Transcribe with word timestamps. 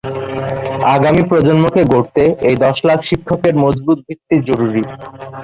আগামী 0.95 1.21
প্রজন্মকে 1.29 1.81
গড়তে 1.91 2.23
এই 2.41 2.55
দশ 2.55 2.77
লাখ 2.85 2.99
শিক্ষকের 3.03 3.55
মজবুত 3.55 3.97
ভিত্তি 4.07 4.35
জরুরি। 4.47 4.83